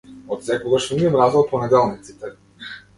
Од 0.35 0.39
секогаш 0.47 0.87
сум 0.93 1.03
ги 1.03 1.13
мразел 1.17 1.47
понеделниците. 1.55 2.37